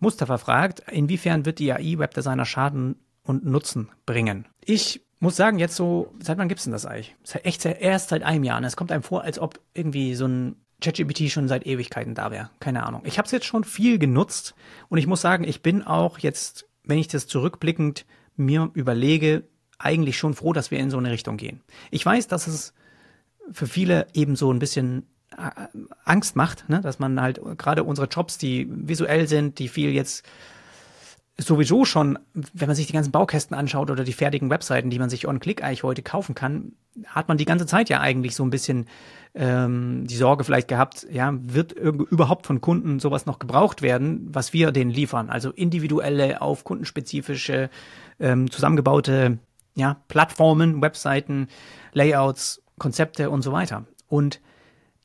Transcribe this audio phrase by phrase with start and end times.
[0.00, 4.46] Mustafa fragt, inwiefern wird die AI Webdesigner Schaden und Nutzen bringen?
[4.64, 7.14] Ich muss sagen, jetzt so, seit wann gibt's denn das eigentlich?
[7.22, 8.58] Seit echt erst seit einem Jahr.
[8.58, 12.30] Und es kommt einem vor, als ob irgendwie so ein ChatGPT schon seit Ewigkeiten da
[12.30, 12.50] wäre.
[12.58, 13.02] Keine Ahnung.
[13.04, 14.54] Ich habe es jetzt schon viel genutzt
[14.88, 18.06] und ich muss sagen, ich bin auch jetzt, wenn ich das zurückblickend
[18.36, 19.44] mir überlege,
[19.78, 21.60] eigentlich schon froh, dass wir in so eine Richtung gehen.
[21.90, 22.72] Ich weiß, dass es
[23.52, 25.06] für viele eben so ein bisschen
[26.04, 26.80] Angst macht, ne?
[26.80, 30.24] dass man halt gerade unsere Jobs, die visuell sind, die viel jetzt
[31.38, 35.10] sowieso schon, wenn man sich die ganzen Baukästen anschaut oder die fertigen Webseiten, die man
[35.10, 36.72] sich on-click eigentlich heute kaufen kann,
[37.06, 38.86] hat man die ganze Zeit ja eigentlich so ein bisschen
[39.34, 44.52] ähm, die Sorge vielleicht gehabt, ja, wird überhaupt von Kunden sowas noch gebraucht werden, was
[44.52, 45.30] wir denen liefern?
[45.30, 47.70] Also individuelle, auf kundenspezifische,
[48.18, 49.38] ähm, zusammengebaute
[49.74, 51.48] ja, Plattformen, Webseiten,
[51.92, 53.84] Layouts, Konzepte und so weiter.
[54.08, 54.40] Und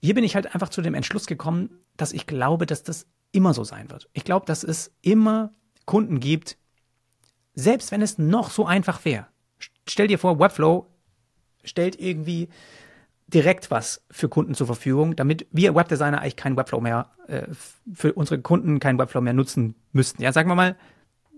[0.06, 3.54] hier bin ich halt einfach zu dem Entschluss gekommen, dass ich glaube, dass das immer
[3.54, 4.10] so sein wird.
[4.14, 5.54] Ich glaube, dass es immer
[5.86, 6.58] Kunden gibt,
[7.54, 9.28] selbst wenn es noch so einfach wäre.
[9.88, 10.88] Stell dir vor, Webflow
[11.64, 12.50] stellt irgendwie
[13.28, 17.48] direkt was für Kunden zur Verfügung, damit wir Webdesigner eigentlich keinen Webflow mehr, äh,
[17.92, 20.22] für unsere Kunden keinen Webflow mehr nutzen müssten.
[20.22, 20.76] Ja, sagen wir mal,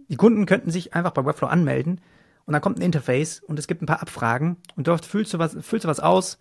[0.09, 2.01] die Kunden könnten sich einfach bei Webflow anmelden
[2.45, 5.39] und dann kommt ein Interface und es gibt ein paar Abfragen und dort füllst du
[5.39, 6.37] was, füllst du was aus,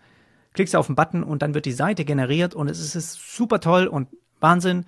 [0.57, 3.87] klickst auf den Button und dann wird die Seite generiert und es ist super toll
[3.87, 4.09] und
[4.41, 4.85] Wahnsinn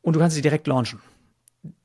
[0.00, 1.00] und du kannst sie direkt launchen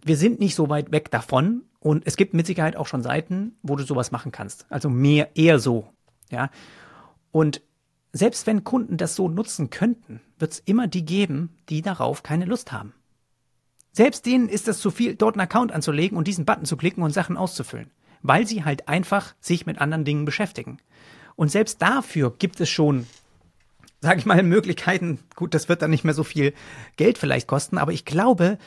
[0.04, 3.58] wir sind nicht so weit weg davon und es gibt mit Sicherheit auch schon Seiten,
[3.62, 4.66] wo du sowas machen kannst.
[4.70, 5.88] Also mehr, eher so.
[6.30, 6.50] Ja.
[7.32, 7.62] Und
[8.14, 12.46] selbst wenn Kunden das so nutzen könnten, wird es immer die geben, die darauf keine
[12.46, 12.94] Lust haben.
[13.92, 17.04] Selbst denen ist es zu viel, dort einen Account anzulegen und diesen Button zu klicken
[17.04, 20.78] und Sachen auszufüllen, weil sie halt einfach sich mit anderen Dingen beschäftigen.
[21.38, 23.08] Und selbst dafür gibt es schon,
[24.02, 25.20] sage ich mal, Möglichkeiten.
[25.36, 26.54] Gut, das wird dann nicht mehr so viel
[26.98, 28.58] Geld vielleicht kosten, aber ich glaube,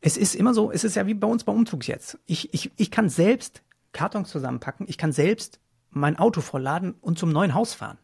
[0.00, 2.18] es ist immer so, es ist ja wie bei uns beim Umzug jetzt.
[2.26, 5.60] Ich, ich, ich kann selbst Kartons zusammenpacken, ich kann selbst
[5.90, 7.98] mein Auto vollladen und zum neuen Haus fahren.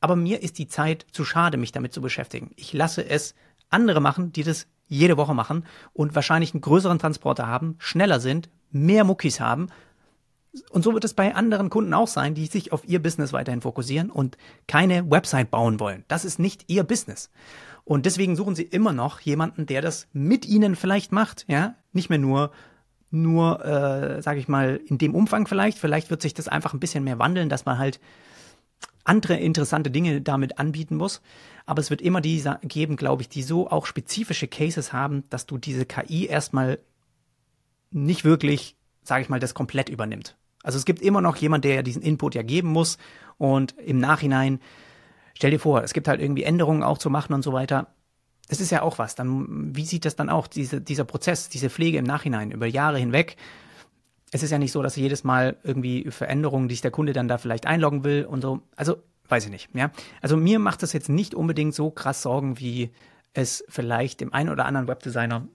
[0.00, 2.50] Aber mir ist die Zeit zu schade, mich damit zu beschäftigen.
[2.56, 3.36] Ich lasse es
[3.70, 8.50] andere machen, die das jede Woche machen und wahrscheinlich einen größeren Transporter haben, schneller sind,
[8.72, 9.68] mehr Muckis haben.
[10.70, 13.62] Und so wird es bei anderen Kunden auch sein, die sich auf ihr Business weiterhin
[13.62, 14.36] fokussieren und
[14.68, 16.04] keine Website bauen wollen.
[16.08, 17.30] Das ist nicht ihr Business.
[17.84, 22.10] Und deswegen suchen sie immer noch jemanden, der das mit ihnen vielleicht macht, ja, nicht
[22.10, 22.50] mehr nur
[23.12, 25.78] nur, äh, sage ich mal, in dem Umfang vielleicht.
[25.78, 28.00] Vielleicht wird sich das einfach ein bisschen mehr wandeln, dass man halt
[29.04, 31.20] andere interessante Dinge damit anbieten muss.
[31.66, 35.46] Aber es wird immer die geben, glaube ich, die so auch spezifische Cases haben, dass
[35.46, 36.78] du diese KI erstmal
[37.90, 40.36] nicht wirklich, sage ich mal, das komplett übernimmt.
[40.62, 42.98] Also es gibt immer noch jemand, der diesen Input ja geben muss
[43.38, 44.60] und im Nachhinein
[45.34, 47.88] Stell dir vor, es gibt halt irgendwie Änderungen auch zu machen und so weiter.
[48.48, 49.14] Das ist ja auch was.
[49.14, 52.98] Dann, wie sieht das dann auch, diese, dieser Prozess, diese Pflege im Nachhinein, über Jahre
[52.98, 53.36] hinweg?
[54.30, 57.28] Es ist ja nicht so, dass jedes Mal irgendwie Veränderungen, die sich der Kunde dann
[57.28, 58.62] da vielleicht einloggen will und so.
[58.76, 59.90] Also, weiß ich nicht, ja.
[60.20, 62.90] Also, mir macht das jetzt nicht unbedingt so krass Sorgen, wie
[63.32, 65.48] es vielleicht dem einen oder anderen Webdesigner,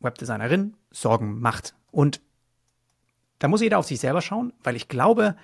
[0.00, 1.74] Webdesignerin Sorgen macht.
[1.90, 2.20] Und
[3.38, 5.36] da muss jeder auf sich selber schauen, weil ich glaube,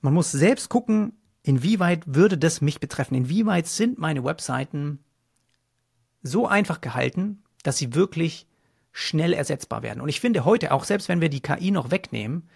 [0.00, 3.14] man muss selbst gucken, Inwieweit würde das mich betreffen?
[3.14, 4.98] Inwieweit sind meine Webseiten
[6.22, 8.46] so einfach gehalten, dass sie wirklich
[8.92, 10.02] schnell ersetzbar werden?
[10.02, 12.50] Und ich finde heute, auch selbst wenn wir die KI noch wegnehmen,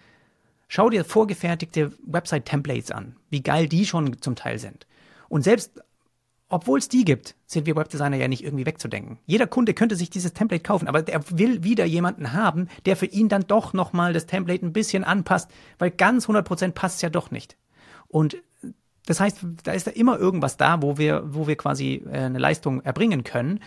[0.67, 4.85] schau dir vorgefertigte Website-Templates an, wie geil die schon zum Teil sind.
[5.27, 5.81] Und selbst
[6.53, 9.17] obwohl es die gibt, sind wir Webdesigner ja nicht irgendwie wegzudenken.
[9.25, 13.07] Jeder Kunde könnte sich dieses Template kaufen, aber er will wieder jemanden haben, der für
[13.07, 15.49] ihn dann doch nochmal das Template ein bisschen anpasst,
[15.79, 17.57] weil ganz 100% passt es ja doch nicht.
[18.07, 18.37] Und
[19.07, 22.37] das heißt, da ist da immer irgendwas da, wo wir, wo wir quasi äh, eine
[22.39, 23.59] Leistung erbringen können.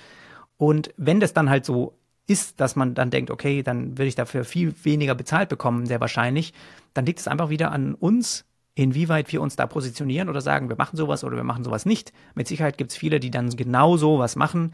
[0.57, 1.99] Und wenn das dann halt so
[2.29, 6.01] ist, dass man dann denkt, okay, dann würde ich dafür viel weniger bezahlt bekommen, sehr
[6.01, 6.55] wahrscheinlich,
[6.95, 8.45] dann liegt es einfach wieder an uns,
[8.77, 12.13] inwieweit wir uns da positionieren oder sagen, wir machen sowas oder wir machen sowas nicht.
[12.35, 14.73] Mit Sicherheit gibt es viele, die dann genau sowas machen.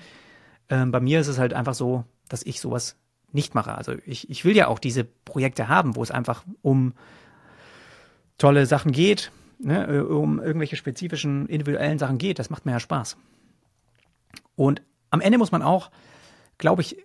[0.69, 2.97] Ähm, bei mir ist es halt einfach so, dass ich sowas
[3.31, 3.75] nicht mache.
[3.75, 6.95] Also ich, ich will ja auch diese Projekte haben, wo es einfach um
[8.39, 9.31] tolle Sachen geht,
[9.61, 12.41] ne, äh, um irgendwelche spezifischen, individuellen Sachen geht.
[12.41, 13.17] Das macht mir ja Spaß.
[14.57, 15.93] Und am Ende muss man auch,
[16.59, 16.97] glaube ich,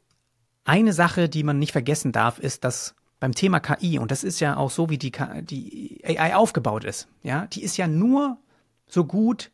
[0.66, 4.40] eine Sache, die man nicht vergessen darf, ist, dass beim Thema KI, und das ist
[4.40, 5.12] ja auch so, wie die,
[5.42, 8.38] die AI aufgebaut ist, ja, die ist ja nur
[8.86, 9.52] so gut,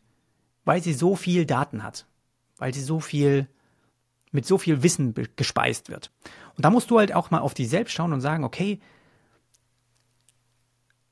[0.65, 2.05] weil sie so viel Daten hat,
[2.57, 3.47] weil sie so viel,
[4.31, 6.11] mit so viel Wissen gespeist wird.
[6.55, 8.79] Und da musst du halt auch mal auf dich selbst schauen und sagen, okay,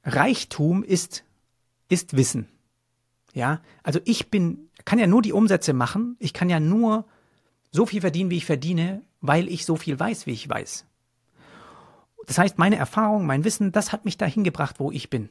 [0.04, 1.24] Reichtum ist
[1.92, 2.48] ist Wissen.
[3.34, 6.16] Ja, also ich bin, kann ja nur die Umsätze machen.
[6.20, 7.06] Ich kann ja nur
[7.72, 10.86] so viel verdienen, wie ich verdiene, weil ich so viel weiß, wie ich weiß.
[12.28, 15.30] Das heißt, meine Erfahrung, mein Wissen, das hat mich dahin gebracht, wo ich bin.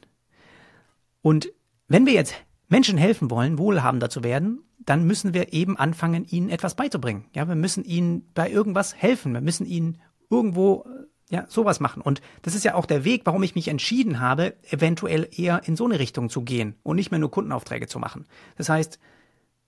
[1.21, 1.51] Und
[1.87, 2.35] wenn wir jetzt
[2.67, 7.25] Menschen helfen wollen, wohlhabender zu werden, dann müssen wir eben anfangen, ihnen etwas beizubringen.
[7.35, 9.33] Ja, wir müssen ihnen bei irgendwas helfen.
[9.33, 9.99] Wir müssen ihnen
[10.29, 10.85] irgendwo
[11.29, 12.01] ja, sowas machen.
[12.01, 15.75] Und das ist ja auch der Weg, warum ich mich entschieden habe, eventuell eher in
[15.75, 18.25] so eine Richtung zu gehen und nicht mehr nur Kundenaufträge zu machen.
[18.57, 18.99] Das heißt,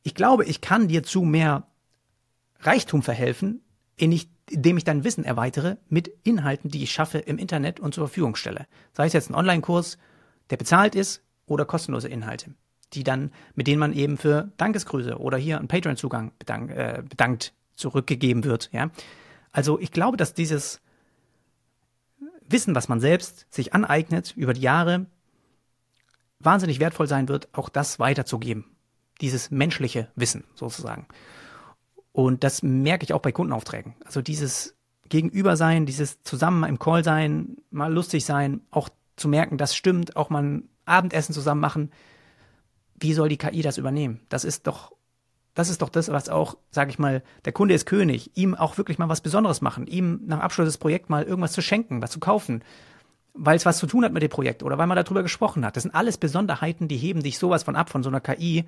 [0.04, 1.68] ich glaube, ich kann dir zu mehr
[2.60, 3.63] Reichtum verhelfen,
[3.96, 8.36] indem ich dein Wissen erweitere mit Inhalten, die ich schaffe im Internet und zur Verfügung
[8.36, 8.68] stelle.
[8.94, 9.98] Sei es jetzt ein Online-Kurs,
[10.50, 12.54] der bezahlt ist, oder kostenlose Inhalte,
[12.94, 17.54] die dann, mit denen man eben für Dankesgrüße oder hier einen Patreon-Zugang bedank, äh, bedankt
[17.76, 18.70] zurückgegeben wird.
[18.72, 18.92] Ja,
[19.52, 20.80] also ich glaube, dass dieses
[22.48, 25.06] Wissen, was man selbst sich aneignet über die Jahre,
[26.40, 28.66] wahnsinnig wertvoll sein wird, auch das weiterzugeben.
[29.22, 31.08] Dieses menschliche Wissen sozusagen.
[32.14, 33.96] Und das merke ich auch bei Kundenaufträgen.
[34.06, 34.76] Also dieses
[35.10, 40.30] Gegenübersein, dieses zusammen im Call sein, mal lustig sein, auch zu merken, das stimmt, auch
[40.30, 41.92] mal ein Abendessen zusammen machen.
[43.00, 44.22] Wie soll die KI das übernehmen?
[44.30, 44.94] Das ist doch,
[45.56, 48.78] das ist doch das, was auch, sage ich mal, der Kunde ist König, ihm auch
[48.78, 52.12] wirklich mal was Besonderes machen, ihm nach Abschluss des Projekts mal irgendwas zu schenken, was
[52.12, 52.64] zu kaufen,
[53.34, 55.76] weil es was zu tun hat mit dem Projekt oder weil man darüber gesprochen hat.
[55.76, 58.66] Das sind alles Besonderheiten, die heben dich sowas von ab von so einer KI,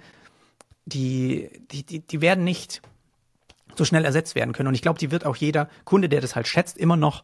[0.86, 2.82] die, die, die, die werden nicht
[3.78, 4.68] so schnell ersetzt werden können.
[4.68, 7.24] Und ich glaube, die wird auch jeder Kunde, der das halt schätzt, immer noch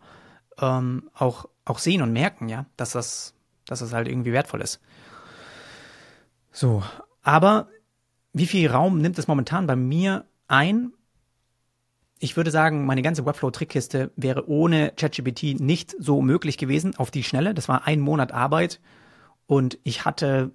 [0.60, 3.34] ähm, auch, auch sehen und merken, ja, dass das,
[3.66, 4.80] dass das halt irgendwie wertvoll ist.
[6.52, 6.84] So,
[7.22, 7.68] aber
[8.34, 10.94] wie viel Raum nimmt es momentan bei mir ein?
[12.20, 17.24] Ich würde sagen, meine ganze Webflow-Trickkiste wäre ohne ChatGPT nicht so möglich gewesen auf die
[17.24, 17.54] Schnelle.
[17.54, 18.80] Das war ein Monat Arbeit
[19.48, 20.52] und ich hatte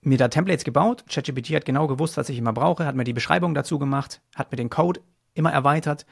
[0.00, 1.04] mir da Templates gebaut.
[1.08, 4.50] ChatGPT hat genau gewusst, was ich immer brauche, hat mir die Beschreibung dazu gemacht, hat
[4.50, 5.00] mir den Code
[5.34, 6.06] immer erweitert.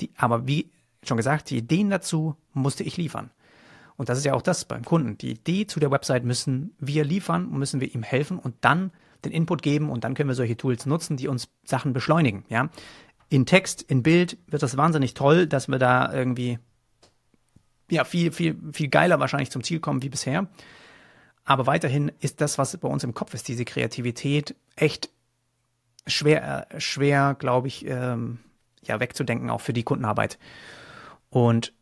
[0.00, 0.70] Die, aber wie
[1.02, 3.30] schon gesagt, die Ideen dazu musste ich liefern.
[3.96, 5.18] Und das ist ja auch das beim Kunden.
[5.18, 8.92] Die Idee zu der Website müssen wir liefern, müssen wir ihm helfen und dann
[9.24, 12.44] den Input geben und dann können wir solche Tools nutzen, die uns Sachen beschleunigen.
[12.48, 12.70] Ja,
[13.28, 16.58] in Text, in Bild wird das wahnsinnig toll, dass wir da irgendwie
[17.90, 20.48] ja viel viel viel geiler wahrscheinlich zum Ziel kommen wie bisher.
[21.44, 25.10] Aber weiterhin ist das, was bei uns im Kopf ist, diese Kreativität echt
[26.06, 28.38] schwer äh, schwer, glaube ich, ähm,
[28.82, 30.38] ja wegzudenken auch für die Kundenarbeit.
[31.28, 31.72] Und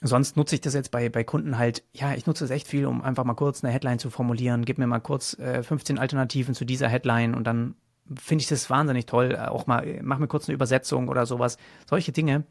[0.00, 2.86] sonst nutze ich das jetzt bei, bei Kunden halt, ja, ich nutze es echt viel,
[2.86, 4.64] um einfach mal kurz eine Headline zu formulieren.
[4.64, 7.74] Gib mir mal kurz äh, 15 Alternativen zu dieser Headline und dann
[8.18, 9.32] finde ich das wahnsinnig toll.
[9.32, 11.56] Äh, auch mal, mach mir kurz eine Übersetzung oder sowas.
[11.88, 12.44] Solche Dinge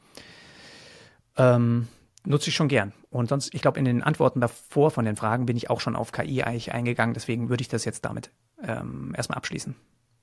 [1.37, 1.87] ähm,
[2.25, 2.93] nutze ich schon gern.
[3.09, 5.95] Und sonst, ich glaube, in den Antworten davor von den Fragen bin ich auch schon
[5.95, 7.13] auf KI eigentlich eingegangen.
[7.13, 8.31] Deswegen würde ich das jetzt damit
[8.63, 9.75] ähm, erstmal abschließen.